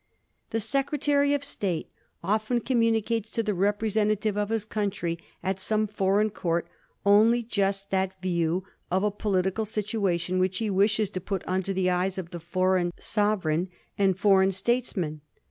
[0.49, 1.91] The Secretary of State
[2.23, 6.67] often communicates to the representative of his country at some foreign court
[7.05, 11.91] only just that view of a political situation which he wishes to put under the
[11.91, 15.21] eyes of the foreign sovereign and foreign states men.